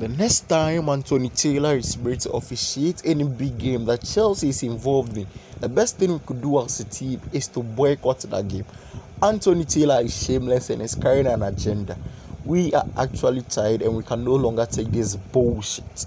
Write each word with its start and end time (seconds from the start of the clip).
The 0.00 0.08
next 0.08 0.48
time 0.48 0.88
Anthony 0.88 1.28
Taylor 1.28 1.76
is 1.76 1.98
ready 1.98 2.16
to 2.20 2.30
officiate 2.30 3.02
any 3.04 3.22
big 3.22 3.58
game 3.58 3.84
that 3.84 4.02
Chelsea 4.02 4.48
is 4.48 4.62
involved 4.62 5.14
in, 5.18 5.26
the 5.60 5.68
best 5.68 5.98
thing 5.98 6.14
we 6.14 6.18
could 6.20 6.40
do 6.40 6.58
as 6.64 6.80
a 6.80 6.84
team 6.84 7.20
is 7.32 7.48
to 7.48 7.62
boycott 7.62 8.20
that 8.20 8.48
game. 8.48 8.64
Anthony 9.22 9.66
Taylor 9.66 10.00
is 10.00 10.24
shameless 10.24 10.70
and 10.70 10.80
is 10.80 10.94
carrying 10.94 11.26
an 11.26 11.42
agenda. 11.42 11.98
We 12.46 12.72
are 12.72 12.86
actually 12.96 13.42
tired 13.42 13.82
and 13.82 13.94
we 13.94 14.02
can 14.02 14.24
no 14.24 14.36
longer 14.36 14.64
take 14.64 14.90
this 14.90 15.16
bullshit. 15.16 16.06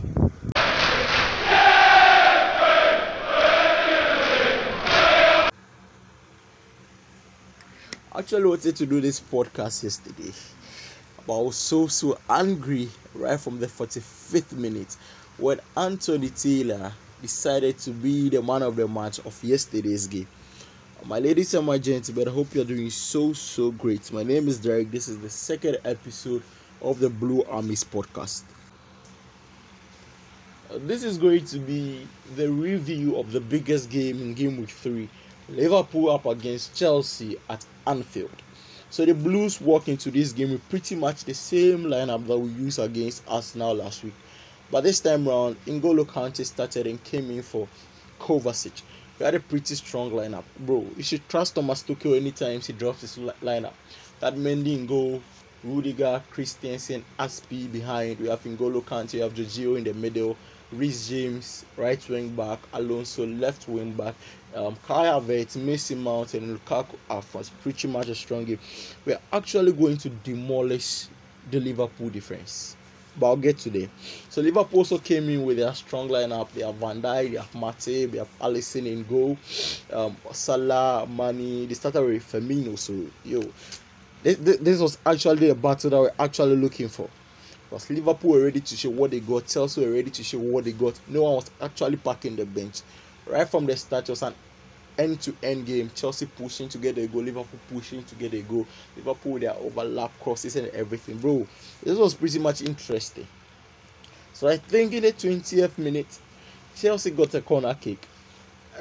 Actually, 8.16 8.46
wanted 8.46 8.75
to 8.75 8.88
do 8.88 9.00
this 9.00 9.20
podcast 9.20 9.84
yesterday, 9.84 10.34
but 11.28 11.38
I 11.38 11.41
was 11.44 11.57
so 11.57 11.86
so 11.86 12.18
angry 12.28 12.89
right 13.14 13.39
from 13.39 13.59
the 13.59 13.68
45th 13.68 14.53
minute 14.53 14.95
when 15.38 15.59
Anthony 15.76 16.30
Taylor 16.30 16.91
decided 17.21 17.77
to 17.80 17.91
be 17.91 18.30
the 18.30 18.41
man 18.41 18.62
of 18.62 18.76
the 18.76 18.88
match 18.88 19.20
of 19.20 19.44
yesterday's 19.44 20.08
game. 20.08 20.27
My 21.05 21.20
ladies 21.20 21.54
and 21.54 21.66
my 21.66 21.77
gentlemen, 21.77 22.27
I 22.27 22.31
hope 22.31 22.54
you're 22.54 22.66
doing 22.66 22.90
so 22.90 23.34
so 23.34 23.71
great. 23.71 24.12
My 24.12 24.23
name 24.23 24.48
is 24.48 24.59
Derek. 24.59 24.91
This 24.91 25.07
is 25.07 25.20
the 25.20 25.30
second 25.30 25.77
episode 25.84 26.44
of 26.81 26.99
the 26.99 27.09
Blue 27.09 27.44
Armies 27.44 27.84
podcast. 27.84 28.44
This 30.71 31.04
is 31.04 31.18
going 31.18 31.45
to 31.45 31.59
be 31.59 32.07
the 32.35 32.49
review 32.49 33.18
of 33.18 33.32
the 33.32 33.40
biggest 33.41 33.90
game 33.90 34.21
in 34.21 34.34
game 34.34 34.57
week 34.57 34.70
3 34.70 35.09
Liverpool 35.49 36.09
up 36.09 36.26
against 36.26 36.76
Chelsea 36.76 37.38
at 37.49 37.66
Anfield. 37.85 38.32
So 38.94 39.04
the 39.06 39.16
Blues 39.16 39.60
walk 39.60 39.88
into 39.88 40.12
this 40.12 40.34
game 40.34 40.52
with 40.52 40.70
pretty 40.70 40.94
much 40.94 41.24
the 41.24 41.34
same 41.34 41.86
lineup 41.86 42.28
that 42.28 42.38
we 42.38 42.52
used 42.52 42.78
against 42.78 43.24
Arsenal 43.28 43.74
last 43.74 44.04
week. 44.04 44.14
But 44.70 44.84
this 44.84 45.00
time 45.00 45.28
around, 45.28 45.56
N'Golo 45.66 46.06
Kante 46.06 46.46
started 46.46 46.85
and 46.85 47.04
came 47.04 47.32
in 47.32 47.41
for 47.41 47.68
Kovacic. 48.20 48.84
We 49.18 49.26
had 49.26 49.34
a 49.34 49.40
pretty 49.40 49.74
strong 49.74 50.12
lineup. 50.12 50.44
Bro, 50.60 50.85
you 50.96 51.02
should 51.02 51.27
trust 51.27 51.55
Thomas 51.55 51.82
Tuchel 51.82 52.16
anytime 52.16 52.62
he 52.62 52.72
drops 52.72 53.02
his 53.02 53.18
lineup. 53.18 53.74
That 54.20 54.35
Mendy 54.35 54.77
in 54.77 54.85
goal, 54.85 55.24
Rudiger, 55.64 56.22
Christensen, 56.32 57.04
Azpi 57.18 57.72
behind. 57.72 58.20
We 58.20 58.28
have 58.28 58.44
N'Golo 58.44 58.84
Kante, 58.84 59.14
we 59.14 59.20
have 59.20 59.34
Jorginho 59.34 59.78
in 59.78 59.84
the 59.84 59.94
middle, 59.94 60.36
Reece 60.72 61.08
James, 61.10 61.66
right 61.78 62.10
wing 62.10 62.36
back, 62.36 62.60
Alonso, 62.74 63.26
left 63.26 63.68
wing 63.68 63.94
back, 63.94 64.16
um, 64.56 64.75
Kai 64.88 65.06
Havertz, 65.06 65.56
Mason 65.56 66.02
Mount, 66.02 66.34
and 66.34 66.59
Lukaku 66.59 66.96
are. 67.09 67.24
Pretty 67.62 67.88
much 67.88 68.09
a 68.09 68.16
strong 68.16 68.46
game. 68.46 68.59
We're 69.06 69.19
actually 69.31 69.72
going 69.72 69.97
to 69.97 70.09
demolish 70.09 71.08
the 71.50 71.59
Liverpool 71.59 72.09
defense. 72.09 72.75
But 73.19 73.28
I'll 73.28 73.36
get 73.36 73.59
to 73.59 73.69
them. 73.69 73.91
So 74.30 74.41
Liverpool 74.41 74.80
also 74.80 74.97
came 74.97 75.30
in 75.30 75.46
with 75.46 75.58
their 75.58 75.74
strong 75.75 76.09
lineup. 76.09 76.52
They 76.52 76.66
have 76.66 76.75
Van 76.75 77.00
Dijk, 77.02 77.31
they 77.31 77.38
have 77.38 77.53
Mate, 77.53 78.12
they 78.12 78.18
have 78.18 78.40
Alisson 78.40 78.88
in 78.88 79.03
goal, 79.03 79.38
um, 79.91 80.18
Salah, 80.31 81.06
Mane. 81.08 81.68
They 81.68 81.75
started 81.75 82.02
with 82.02 82.24
Firmino. 82.24 82.78
So 82.78 82.94
yo, 83.24 83.41
this, 84.24 84.57
this 84.57 84.79
was 84.79 84.97
actually 85.06 85.50
a 85.50 85.56
battle 85.56 85.90
that 85.90 86.00
we're 86.00 86.12
actually 86.18 86.56
looking 86.56 86.90
for. 86.90 87.09
Because 87.69 87.90
Liverpool 87.90 88.31
were 88.31 88.44
ready 88.44 88.62
to 88.62 88.75
show 88.75 88.90
what 88.90 89.12
they 89.12 89.19
got, 89.19 89.47
Chelsea 89.47 89.85
were 89.85 89.91
ready 89.91 90.12
to 90.12 90.24
show 90.24 90.40
what 90.40 90.63
they 90.63 90.72
got. 90.72 91.00
No 91.07 91.24
one 91.24 91.35
was 91.35 91.52
actually 91.62 91.97
packing 91.97 92.35
the 92.35 92.46
bench. 92.46 92.81
Right 93.25 93.47
from 93.47 93.66
the 93.66 93.75
start, 93.75 94.09
it 94.09 94.12
was 94.12 94.22
an 94.22 94.34
end 94.97 95.22
to 95.22 95.35
end 95.44 95.66
game. 95.66 95.91
Chelsea 95.96 96.25
pushing 96.25 96.69
to 96.69 96.78
get 96.78 96.97
a 96.97 97.07
goal, 97.07 97.24
Liverpool 97.24 97.59
pushing 97.72 98.03
to 98.03 98.16
get 98.16 98.34
a 98.34 98.41
goal. 98.41 98.68
Liverpool 98.96 99.40
their 99.40 99.56
overlap 99.56 100.12
crosses 100.19 100.56
and 100.56 100.68
everything, 100.69 101.18
bro. 101.18 101.47
This 101.84 101.97
was 101.97 102.13
pretty 102.13 102.40
much 102.40 102.62
interesting. 102.62 103.28
So 104.34 104.47
I 104.47 104.57
think 104.57 104.94
in 104.94 105.03
the 105.03 105.12
20th 105.12 105.78
minute, 105.78 106.19
Chelsea 106.75 107.12
got 107.12 107.34
a 107.34 107.41
corner 107.41 107.75
kick. 107.79 108.07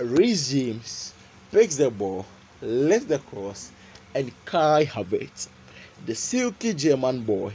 Reece 0.00 0.50
James 0.50 1.12
picks 1.50 1.76
the 1.76 1.90
ball, 1.90 2.24
left 2.62 3.08
the 3.08 3.18
cross, 3.18 3.70
Kai 4.52 4.84
Havertz, 4.84 5.48
the 6.04 6.14
silky 6.14 6.74
German 6.74 7.22
boy, 7.22 7.54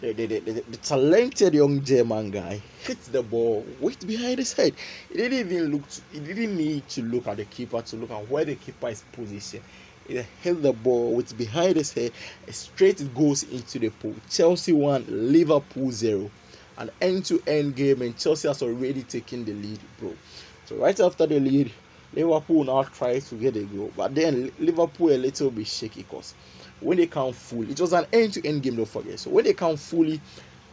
the, 0.00 0.12
the, 0.12 0.26
the, 0.26 0.40
the, 0.40 0.76
talented 0.78 1.54
young 1.54 1.80
German 1.84 2.32
guy 2.32 2.60
hits 2.82 3.06
the 3.06 3.22
ball 3.22 3.64
with 3.78 4.04
behind 4.04 4.40
his 4.40 4.52
head. 4.52 4.74
He 5.10 5.18
didn't 5.18 5.38
even 5.38 5.70
look. 5.70 5.88
To, 5.88 6.00
he 6.12 6.18
didn't 6.18 6.56
need 6.56 6.88
to 6.88 7.02
look 7.02 7.28
at 7.28 7.36
the 7.36 7.44
keeper 7.44 7.80
to 7.82 7.96
look 7.96 8.10
at 8.10 8.28
where 8.28 8.44
the 8.44 8.56
keeper 8.56 8.88
is 8.88 9.04
positioned. 9.12 9.62
He 10.08 10.20
hit 10.42 10.60
the 10.60 10.72
ball 10.72 11.14
with 11.14 11.38
behind 11.38 11.76
his 11.76 11.92
head. 11.92 12.10
Straight 12.50 13.00
it 13.00 13.14
goes 13.14 13.44
into 13.44 13.78
the 13.78 13.90
pool. 13.90 14.16
Chelsea 14.28 14.72
won. 14.72 15.04
Liverpool 15.08 15.92
zero. 15.92 16.32
An 16.78 16.90
end-to-end 17.00 17.76
game, 17.76 18.02
and 18.02 18.18
Chelsea 18.18 18.48
has 18.48 18.60
already 18.60 19.04
taken 19.04 19.44
the 19.44 19.52
lead, 19.52 19.78
bro. 20.00 20.16
So 20.64 20.74
right 20.74 20.98
after 20.98 21.28
the 21.28 21.38
lead, 21.38 21.70
Liverpool 22.12 22.64
now 22.64 22.82
tries 22.84 23.28
to 23.30 23.36
get 23.36 23.56
a 23.56 23.64
goal, 23.64 23.92
but 23.96 24.14
then 24.14 24.50
Liverpool 24.58 25.10
a 25.10 25.18
little 25.18 25.50
bit 25.50 25.66
shaky 25.66 26.02
because 26.02 26.34
when 26.80 26.98
they 26.98 27.06
can't 27.06 27.34
fully, 27.34 27.70
it 27.70 27.80
was 27.80 27.92
an 27.92 28.06
end 28.12 28.34
to 28.34 28.46
end 28.46 28.62
game, 28.62 28.76
don't 28.76 28.86
forget. 28.88 29.18
So 29.20 29.30
when 29.30 29.44
they 29.44 29.54
can't 29.54 29.78
fully, 29.78 30.22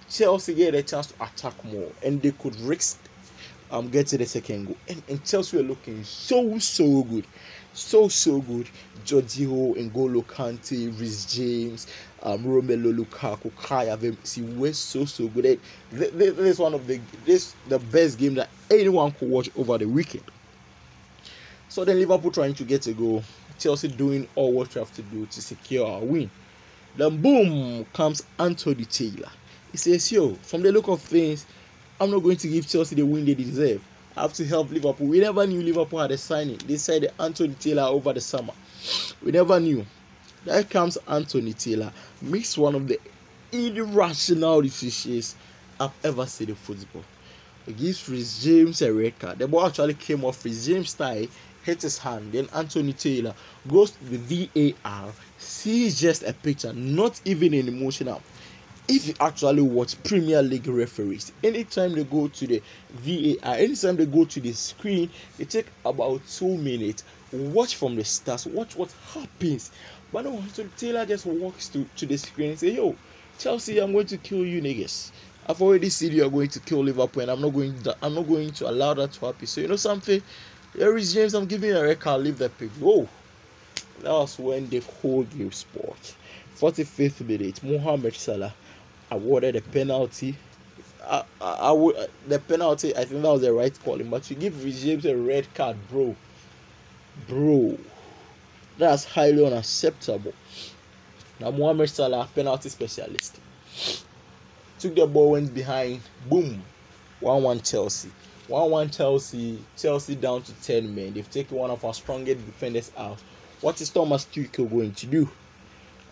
Chelsea 0.10 0.56
get 0.56 0.76
a 0.76 0.84
chance 0.84 1.08
to 1.08 1.16
attack 1.24 1.64
more 1.64 1.94
and 2.02 2.22
they 2.22 2.32
could 2.32 2.56
risk 2.60 3.10
um 3.72 3.90
get 3.90 4.08
to 4.08 4.18
the 4.18 4.26
second 4.26 4.66
goal. 4.66 4.80
And, 4.88 5.04
and 5.08 5.24
Chelsea 5.24 5.58
were 5.58 5.64
looking 5.64 6.04
so 6.04 6.58
so 6.60 7.04
good. 7.04 7.28
So 7.72 8.08
so 8.10 8.42
good. 8.42 8.70
Jorginho, 9.04 9.76
N'Golo 9.78 10.26
Kante, 10.26 11.00
Reece 11.00 11.26
James, 11.26 11.88
um, 12.24 12.44
Romelu 12.44 12.94
Lukaku, 12.98 13.56
Kai 13.56 13.86
Havertz 13.86 14.38
were 14.58 14.74
so 14.74 15.06
so 15.06 15.30
good. 15.30 15.62
This, 15.92 16.12
this 16.12 16.38
is 16.40 16.60
one 16.60 16.74
of 16.74 16.88
the 16.88 17.00
this 17.26 17.56
the 17.66 17.80
best 17.80 18.18
game 18.18 18.34
that 18.36 18.52
anyone 18.72 19.12
could 19.12 19.30
watch 19.30 19.50
over 19.56 19.78
the 19.78 19.86
weekend. 19.88 20.24
So 21.70 21.86
then 21.86 22.00
Liverpool 22.00 22.32
trying 22.32 22.56
to 22.56 22.64
get 22.64 22.88
a 22.88 22.94
goal 22.94 23.24
Chelsea 23.60 23.90
doing 23.90 24.28
all 24.36 24.54
what 24.54 24.74
we 24.74 24.80
have 24.80 24.92
to 24.96 25.04
do 25.04 25.28
to 25.28 25.42
secure 25.42 25.88
our 25.88 26.02
win. 26.02 26.30
Then 26.96 27.22
boom 27.22 27.86
comes 27.94 28.24
Anthony 28.40 28.86
Taylor. 28.86 29.30
He 29.72 29.78
says, 29.78 30.12
Yo, 30.12 30.34
from 30.34 30.64
the 30.64 30.72
look 30.72 30.88
of 30.88 31.00
things, 31.00 31.46
I'm 32.00 32.10
not 32.10 32.24
going 32.24 32.38
to 32.38 32.48
give 32.48 32.68
Chelsea 32.68 32.96
the 32.96 33.06
win 33.06 33.24
they 33.24 33.36
deserve. 33.36 33.86
I 34.18 34.24
have 34.24 34.34
to 34.34 34.46
help 34.46 34.72
Liverpool. 34.72 35.06
We 35.06 35.20
never 35.20 35.46
knew 35.46 35.62
Liverpool 35.62 36.00
had 36.00 36.12
a 36.12 36.18
signing. 36.18 36.58
They 36.66 36.78
said 36.78 37.14
Anthony 37.20 37.54
Taylor 37.54 37.84
over 37.84 38.14
the 38.14 38.22
summer. 38.22 38.54
We 39.24 39.32
never 39.32 39.60
knew. 39.60 39.86
There 40.46 40.64
comes 40.64 40.98
Anthony 41.08 41.54
Taylor. 41.54 41.92
Makes 42.22 42.58
one 42.58 42.74
of 42.74 42.88
the 42.88 43.00
irrational 43.52 44.62
decisions 44.62 45.36
I've 45.80 45.92
ever 46.04 46.26
seen 46.26 46.50
in 46.50 46.56
football. 46.56 47.04
Gives 47.68 48.10
Reece 48.10 48.44
James 48.44 48.82
a 48.82 48.92
red 48.92 49.20
card. 49.20 49.38
The 49.38 49.48
ball 49.48 49.68
actually 49.68 49.94
came 49.94 50.26
off 50.26 50.44
Reece 50.44 50.66
James' 50.66 50.94
thigh 50.96 51.28
hits 51.64 51.84
his 51.84 51.98
hand. 51.98 52.34
Then 52.34 52.50
Anthony 52.54 52.94
Taylor 52.94 53.34
goes 53.68 53.92
to 53.92 54.04
the 54.04 54.50
VAR, 54.84 55.14
sees 55.38 56.00
just 56.00 56.24
a 56.24 56.34
picture, 56.34 56.74
not 56.74 57.22
even 57.26 57.54
an 57.54 57.68
emotional. 57.68 58.24
If 58.88 59.08
you 59.08 59.14
actually 59.20 59.62
watch 59.62 60.02
Premier 60.04 60.42
League 60.42 60.68
referees, 60.68 61.32
anytime 61.44 61.94
they 61.94 62.04
go 62.04 62.28
to 62.28 62.48
the 62.48 62.64
VAR, 62.90 63.56
anytime 63.56 63.98
they 63.98 64.06
go 64.08 64.26
to 64.26 64.40
the 64.42 64.52
screen, 64.54 65.12
they 65.38 65.46
take 65.46 65.72
about 65.86 66.26
two 66.26 66.58
minutes. 66.58 67.04
Watch 67.32 67.76
from 67.76 67.96
the 67.96 68.04
start, 68.04 68.46
watch 68.48 68.76
what 68.76 68.92
happens. 69.14 69.72
But 70.12 70.26
no, 70.26 70.38
Anthony 70.40 70.70
Taylor 70.76 71.06
just 71.06 71.26
walks 71.28 71.70
to, 71.70 71.86
to 71.98 72.06
the 72.08 72.18
screen 72.18 72.50
and 72.52 72.60
say, 72.60 72.72
Yo, 72.76 72.98
Chelsea, 73.38 73.78
I'm 73.80 73.94
going 73.94 74.08
to 74.08 74.18
kill 74.18 74.44
you 74.44 74.62
niggas. 74.62 75.12
I've 75.46 75.62
already 75.62 75.90
said 75.90 76.12
you 76.14 76.26
are 76.26 76.30
going 76.30 76.50
to 76.50 76.60
kill 76.60 76.84
Liverpool, 76.84 77.22
and 77.22 77.32
I'm 77.32 77.42
not 77.42 77.50
going 77.54 77.82
to, 77.84 77.98
I'm 78.02 78.16
not 78.16 78.28
going 78.28 78.52
to 78.54 78.70
allow 78.70 78.94
that 78.96 79.14
to 79.14 79.26
happen. 79.28 79.48
So 79.48 79.62
you 79.62 79.68
know 79.68 79.76
something, 79.78 80.22
here 80.76 80.98
is 80.98 81.14
James. 81.14 81.34
I'm 81.34 81.46
giving 81.46 81.72
a 81.72 81.84
record. 81.84 82.20
Leave 82.20 82.38
the 82.38 82.50
pick. 82.50 82.70
Whoa. 82.72 83.08
That 84.02 84.12
was 84.12 84.40
when 84.40 84.70
the 84.70 84.80
whole 84.80 85.24
game 85.24 85.52
sport. 85.52 86.16
45th 86.58 87.26
minute. 87.28 87.64
Mohamed 87.64 88.16
Salah 88.16 88.54
awarded 89.12 89.56
a 89.56 89.62
penalty. 89.62 90.36
I, 91.04 91.24
I, 91.42 91.52
I 91.52 91.72
would, 91.72 91.96
uh, 91.96 92.08
the 92.28 92.40
penalty, 92.40 92.96
I 92.96 93.06
think 93.06 93.22
that 93.22 93.30
was 93.30 93.42
the 93.42 93.54
right 93.54 93.78
call. 93.84 93.98
But 93.98 94.30
you 94.30 94.36
give 94.36 94.60
James 94.62 95.06
a 95.06 95.16
red 95.18 95.52
card, 95.54 95.76
bro. 95.90 96.16
Bro. 97.28 97.78
That's 98.78 99.04
highly 99.06 99.46
unacceptable. 99.46 100.34
Now, 101.40 101.52
Mohamed 101.52 101.90
Salah, 101.90 102.30
penalty 102.34 102.70
specialist. 102.70 103.40
Took 104.80 104.96
the 104.96 105.08
ball, 105.08 105.32
went 105.32 105.54
behind. 105.54 106.02
Boom. 106.30 106.62
1 107.20 107.44
1 107.44 107.62
Chelsea. 107.62 108.12
1 108.50 108.72
1 108.72 108.90
Chelsea, 108.90 109.60
Chelsea 109.78 110.16
down 110.16 110.42
to 110.42 110.54
10 110.64 110.94
men. 110.96 111.14
They've 111.14 111.30
taken 111.30 111.56
one 111.56 111.70
of 111.70 111.86
our 111.86 111.94
strongest 111.94 112.44
defenders 112.48 112.92
out. 112.98 113.20
What 113.62 113.80
is 113.80 113.92
Thomas 113.92 114.26
Tuchel 114.26 114.70
going 114.70 114.94
to 114.94 115.06
do? 115.06 115.30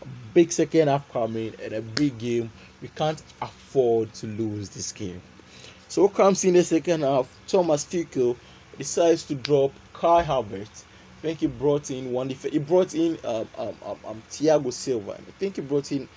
A 0.03 0.05
big 0.35 0.51
second 0.51 0.87
half 0.87 1.11
coming 1.11 1.55
and 1.63 1.73
a 1.73 1.81
big 1.81 2.19
game. 2.19 2.51
We 2.79 2.89
can't 2.89 3.21
afford 3.41 4.13
to 4.15 4.27
lose 4.27 4.69
this 4.69 4.91
game. 4.91 5.19
So 5.87 6.07
comes 6.09 6.43
in 6.45 6.53
the 6.53 6.63
second 6.63 7.01
half? 7.01 7.27
Thomas 7.47 7.85
Tuchel 7.85 8.37
decides 8.77 9.23
to 9.25 9.35
drop 9.35 9.71
Kai 9.93 10.23
Havertz. 10.23 10.83
I 11.17 11.21
think 11.21 11.39
he 11.39 11.47
brought 11.47 11.89
in 11.89 12.11
one. 12.11 12.29
He 12.29 12.59
brought 12.59 12.93
in 12.93 13.17
um, 13.23 13.49
um, 13.57 13.75
um, 13.83 13.97
um, 14.05 14.23
Thiago 14.29 14.71
Silva. 14.71 15.13
I 15.13 15.31
think 15.39 15.55
he 15.55 15.63
brought 15.63 15.91
in 15.91 16.07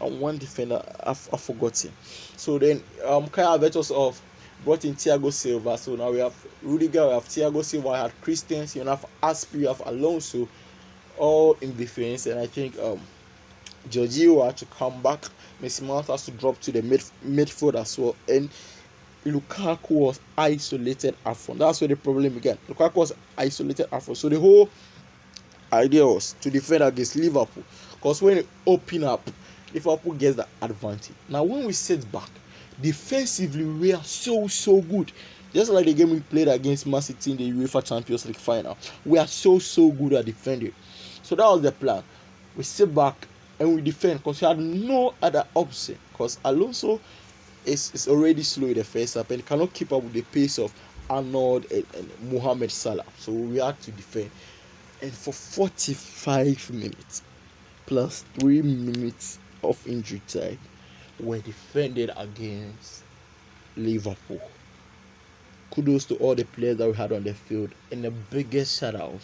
and 0.00 0.20
one 0.20 0.38
defender 0.38 0.82
I've, 1.04 1.28
I've 1.32 1.40
forgotten. 1.40 1.92
So 2.36 2.58
then 2.58 2.82
um 3.04 3.28
Kai 3.28 3.42
Havertz 3.42 3.76
was 3.76 3.90
off, 3.90 4.20
brought 4.64 4.84
in 4.84 4.94
Thiago 4.94 5.32
Silva. 5.32 5.76
So 5.78 5.96
now 5.96 6.10
we 6.10 6.18
have 6.18 6.34
Rudiger, 6.62 7.06
we 7.06 7.12
have 7.14 7.24
Thiago 7.24 7.64
Silva, 7.64 7.88
we 7.88 7.94
have 7.94 8.20
Christians, 8.20 8.76
you 8.76 8.84
have 8.84 9.04
Azpi, 9.22 9.60
you 9.60 9.68
have 9.68 9.82
Alonso, 9.86 10.48
all 11.18 11.54
in 11.60 11.76
defense, 11.76 12.26
and 12.26 12.38
I 12.38 12.46
think 12.46 12.78
um 12.78 13.00
Jorginho 13.88 14.44
had 14.44 14.56
to 14.58 14.66
come 14.66 15.02
back. 15.02 15.24
Mason 15.60 15.86
Mount 15.86 16.06
has 16.08 16.24
to 16.26 16.30
drop 16.32 16.60
to 16.60 16.72
the 16.72 16.82
mid 16.82 17.00
midfield 17.24 17.74
as 17.74 17.98
well, 17.98 18.14
and 18.28 18.50
Lukaku 19.24 19.90
was 19.90 20.20
isolated 20.36 21.14
up 21.24 21.36
front. 21.36 21.60
That's 21.60 21.80
where 21.80 21.88
the 21.88 21.96
problem 21.96 22.32
began. 22.32 22.56
Lukaku 22.68 22.96
was 22.96 23.12
isolated 23.36 23.86
up 23.92 24.02
front. 24.02 24.18
So 24.18 24.28
the 24.28 24.40
whole 24.40 24.68
idea 25.72 26.06
was 26.06 26.32
to 26.40 26.50
defend 26.50 26.82
against 26.82 27.16
Liverpool. 27.16 27.64
Because 27.92 28.22
when 28.22 28.38
you 28.38 28.48
open 28.66 29.04
up, 29.04 29.30
Liverpool 29.74 30.14
gets 30.14 30.36
the 30.36 30.46
advantage. 30.62 31.14
Now 31.28 31.44
when 31.44 31.66
we 31.66 31.72
sit 31.72 32.10
back, 32.10 32.28
defensively 32.80 33.64
we 33.64 33.92
are 33.92 34.04
so 34.04 34.46
so 34.48 34.80
good. 34.82 35.12
Just 35.52 35.70
like 35.70 35.86
the 35.86 35.94
game 35.94 36.10
we 36.10 36.20
played 36.20 36.48
against 36.48 36.86
Man 36.86 37.02
City 37.02 37.32
in 37.32 37.36
the 37.36 37.50
UEFA 37.52 37.84
Champions 37.84 38.24
League 38.26 38.36
final. 38.36 38.78
We 39.04 39.18
are 39.18 39.26
so 39.26 39.58
so 39.58 39.90
good 39.92 40.14
at 40.14 40.26
defending. 40.26 40.72
So 41.22 41.34
that 41.36 41.44
was 41.44 41.62
the 41.62 41.72
plan. 41.72 42.04
We 42.54 42.64
sit 42.64 42.94
back 42.94 43.28
and 43.58 43.74
we 43.74 43.82
defend 43.82 44.20
because 44.20 44.40
we 44.40 44.46
had 44.48 44.58
no 44.58 45.16
other 45.22 45.44
option. 45.54 45.98
Because 46.12 46.38
Alonso 46.44 47.02
is, 47.64 47.90
is 47.94 48.08
already 48.08 48.42
slow 48.42 48.68
in 48.68 48.74
the 48.74 48.84
first 48.84 49.14
half 49.14 49.30
and 49.30 49.44
cannot 49.44 49.74
keep 49.74 49.92
up 49.92 50.02
with 50.04 50.12
the 50.14 50.22
pace 50.22 50.58
of 50.58 50.74
Arnold 51.08 51.66
and, 51.70 51.86
and 51.94 52.18
Mohamed 52.18 52.70
Salah. 52.72 53.04
So 53.16 53.32
we 53.32 53.58
had 53.58 53.80
to 53.82 53.92
defend. 53.92 54.32
And 55.00 55.16
for 55.16 55.32
45 55.32 56.70
minutes 56.70 57.22
plus 57.86 58.24
3 58.40 58.62
minutes 58.62 59.40
of 59.62 59.86
injury 59.86 60.20
time, 60.20 60.60
were 61.22 61.38
defended 61.38 62.10
against 62.16 63.02
Liverpool. 63.76 64.42
Kudos 65.74 66.04
to 66.06 66.16
all 66.16 66.34
the 66.34 66.44
players 66.44 66.76
that 66.78 66.88
we 66.88 66.96
had 66.96 67.12
on 67.12 67.22
the 67.22 67.34
field, 67.34 67.70
and 67.92 68.04
the 68.04 68.10
biggest 68.10 68.80
shout 68.80 68.94
out 68.94 69.20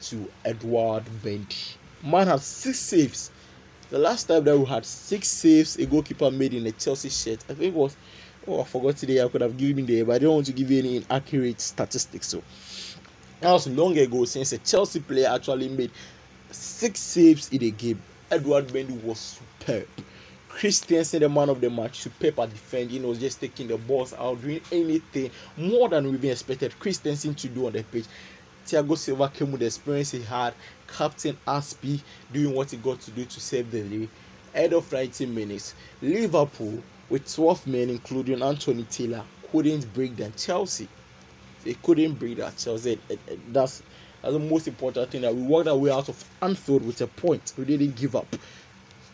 to 0.00 0.28
Edward 0.44 1.04
Mendy. 1.24 1.76
Man 2.04 2.26
had 2.26 2.40
six 2.40 2.78
saves 2.78 3.30
the 3.92 3.98
last 3.98 4.24
time 4.24 4.42
that 4.44 4.58
we 4.58 4.64
had 4.64 4.86
six 4.86 5.28
saves 5.28 5.76
a 5.76 5.84
goalkeeper 5.84 6.30
made 6.30 6.54
in 6.54 6.66
a 6.66 6.72
Chelsea 6.72 7.10
shirt, 7.10 7.44
I 7.50 7.52
think 7.52 7.74
it 7.74 7.74
was 7.74 7.94
oh 8.48 8.62
I 8.62 8.64
forgot 8.64 8.96
today 8.96 9.22
I 9.22 9.28
could 9.28 9.42
have 9.42 9.58
given 9.58 9.84
there, 9.84 10.06
but 10.06 10.14
I 10.14 10.18
don't 10.18 10.34
want 10.34 10.46
to 10.46 10.52
give 10.52 10.70
you 10.70 10.78
any 10.78 10.96
inaccurate 10.96 11.60
statistics. 11.60 12.28
So 12.28 12.42
that 13.40 13.52
was 13.52 13.68
long 13.68 13.98
ago 13.98 14.24
since 14.24 14.50
a 14.52 14.58
Chelsea 14.58 15.00
player 15.00 15.28
actually 15.28 15.68
made 15.68 15.90
six 16.50 17.00
saves 17.00 17.52
in 17.52 17.62
a 17.62 17.70
game. 17.70 18.02
Edward 18.30 18.68
Mendy 18.68 18.98
was 19.02 19.18
superb. 19.60 19.86
Christensen, 20.52 21.20
the 21.20 21.28
man 21.30 21.48
of 21.48 21.60
the 21.60 21.70
match, 21.70 22.00
superb 22.02 22.38
at 22.40 22.50
defending, 22.50 23.06
was 23.06 23.18
just 23.18 23.40
taking 23.40 23.68
the 23.68 23.78
balls 23.78 24.12
out, 24.12 24.40
doing 24.42 24.60
anything 24.70 25.30
more 25.56 25.88
than 25.88 26.06
we 26.06 26.14
even 26.18 26.30
expected 26.30 26.78
Christensen 26.78 27.34
to 27.36 27.48
do 27.48 27.66
on 27.66 27.72
the 27.72 27.82
pitch. 27.82 28.06
Thiago 28.66 28.96
Silva 28.96 29.30
came 29.30 29.50
with 29.50 29.60
the 29.60 29.66
experience 29.66 30.12
he 30.12 30.22
had. 30.22 30.54
Captain 30.86 31.36
Azpi 31.46 32.00
doing 32.32 32.54
what 32.54 32.70
he 32.70 32.76
got 32.76 33.00
to 33.00 33.10
do 33.10 33.24
to 33.24 33.40
save 33.40 33.70
the 33.70 33.82
day. 33.82 34.08
End 34.54 34.74
of 34.74 34.92
90 34.92 35.26
minutes. 35.26 35.74
Liverpool, 36.02 36.84
with 37.08 37.32
12 37.34 37.66
men, 37.66 37.90
including 37.90 38.42
Anthony 38.42 38.84
Taylor, 38.84 39.24
couldn't 39.50 39.92
break 39.94 40.16
them. 40.16 40.32
Chelsea, 40.36 40.88
they 41.64 41.74
couldn't 41.74 42.14
break 42.14 42.36
that. 42.36 42.56
Chelsea, 42.58 43.00
that's, 43.48 43.82
that's 44.20 44.34
the 44.34 44.38
most 44.38 44.68
important 44.68 45.10
thing 45.10 45.22
that 45.22 45.34
we 45.34 45.42
walked 45.42 45.68
our 45.68 45.76
way 45.76 45.90
out 45.90 46.08
of 46.08 46.24
Anfield 46.42 46.84
with 46.84 47.00
a 47.00 47.06
point. 47.08 47.52
We 47.56 47.64
didn't 47.64 47.96
give 47.96 48.14
up. 48.14 48.36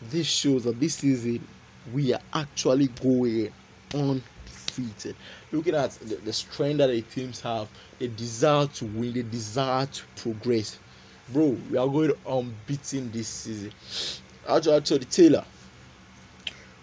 This 0.01 0.27
shows 0.27 0.63
that 0.63 0.79
this 0.79 0.95
season 0.95 1.45
we 1.93 2.13
are 2.13 2.21
actually 2.33 2.87
going 2.87 3.51
on 3.93 4.21
defeated. 4.45 5.15
Looking 5.51 5.75
at 5.75 5.91
the, 5.91 6.15
the 6.15 6.33
strength 6.33 6.77
that 6.77 6.87
the 6.87 7.01
teams 7.01 7.41
have, 7.41 7.67
the 7.97 8.07
desire 8.07 8.67
to 8.67 8.85
win, 8.85 9.13
the 9.13 9.23
desire 9.23 9.85
to 9.85 10.03
progress. 10.15 10.79
Bro, 11.31 11.57
we 11.69 11.77
are 11.77 11.87
going 11.87 12.13
unbeaten 12.27 13.11
this 13.11 13.27
season. 13.27 13.71
Actually, 14.47 14.77
actually, 14.77 15.05
Taylor, 15.05 15.45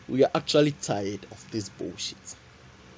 we 0.08 0.24
are 0.24 0.30
actually 0.34 0.72
tired 0.72 1.26
of 1.30 1.50
this 1.50 1.68
bullshit. 1.68 2.36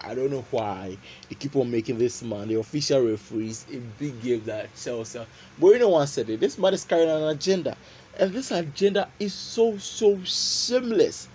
I 0.01 0.15
don't 0.15 0.31
know 0.31 0.45
why 0.51 0.97
they 1.29 1.35
keep 1.35 1.57
on 1.57 1.71
making 1.71 1.99
this 1.99 2.23
man 2.23 2.49
the 2.49 2.55
official 2.57 3.01
referees 3.03 3.67
a 3.73 3.79
big 3.99 4.23
game 4.23 4.43
that 4.45 4.75
Chelsea. 4.77 5.21
But 5.59 5.67
you 5.69 5.79
know 5.81 5.89
one 5.89 6.07
said 6.07 6.31
it. 6.31 6.41
This 6.41 6.57
man 6.57 6.75
is 6.75 6.85
carrying 6.85 7.11
an 7.11 7.25
agenda, 7.25 7.77
and 8.19 8.33
this 8.33 8.51
agenda 8.51 9.13
is 9.19 9.35
so 9.35 9.79
so 9.79 10.21
shameless, 10.25 11.29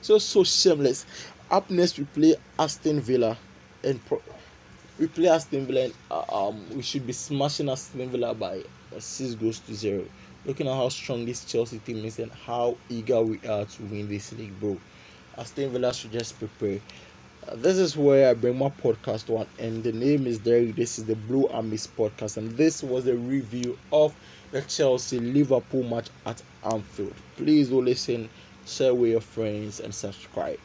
so 0.00 0.18
so 0.18 0.44
shameless. 0.44 1.06
Up 1.50 1.70
next, 1.70 1.98
we 1.98 2.04
play 2.06 2.36
Aston 2.58 3.00
Villa, 3.00 3.38
and 3.82 4.04
pro- 4.04 4.24
we 4.98 5.08
play 5.08 5.28
Aston 5.28 5.66
Villa. 5.66 5.84
And, 5.84 5.94
uh, 6.10 6.24
um, 6.48 6.68
we 6.70 6.82
should 6.82 7.06
be 7.06 7.12
smashing 7.12 7.68
Aston 7.68 8.10
Villa 8.10 8.34
by 8.34 8.64
uh, 8.94 9.00
six 9.00 9.34
goals 9.34 9.60
to 9.62 9.74
zero. 9.74 10.10
Looking 10.44 10.68
at 10.68 10.74
how 10.74 10.88
strong 10.90 11.24
this 11.24 11.44
Chelsea 11.44 11.80
team 11.80 12.04
is 12.04 12.18
and 12.18 12.32
how 12.32 12.80
eager 12.88 13.22
we 13.22 13.40
are 13.48 13.64
to 13.66 13.82
win 13.84 14.08
this 14.08 14.32
league, 14.32 14.58
bro. 14.58 14.82
Aston 15.36 15.72
Villa 15.72 15.92
should 15.94 16.12
just 16.12 16.38
prepare. 16.38 16.80
This 17.52 17.78
is 17.78 17.96
where 17.96 18.30
I 18.30 18.34
bring 18.34 18.58
my 18.58 18.68
podcast 18.68 19.28
one, 19.28 19.46
and 19.58 19.84
the 19.84 19.92
name 19.92 20.26
is 20.26 20.40
there. 20.40 20.72
This 20.72 20.98
is 20.98 21.04
the 21.06 21.14
Blue 21.14 21.46
Armies 21.48 21.86
podcast, 21.86 22.36
and 22.36 22.50
this 22.56 22.82
was 22.82 23.06
a 23.06 23.16
review 23.16 23.78
of 23.92 24.16
the 24.50 24.62
Chelsea 24.62 25.18
Liverpool 25.20 25.82
match 25.82 26.08
at 26.24 26.42
Anfield. 26.62 27.22
Please 27.36 27.68
do 27.68 27.80
listen, 27.82 28.30
share 28.64 28.94
with 28.94 29.10
your 29.10 29.20
friends, 29.20 29.80
and 29.80 29.94
subscribe. 29.94 30.58